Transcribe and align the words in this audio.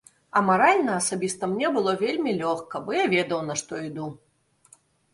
А 0.39 0.41
маральна 0.45 0.95
асабіста 1.01 1.43
мне 1.51 1.71
было 1.77 1.95
вельмі 2.03 2.31
лёгка, 2.41 2.85
бо 2.89 2.99
я 2.99 3.05
ведаў, 3.15 3.39
на 3.51 3.61
што 3.65 3.73
іду. 3.93 4.13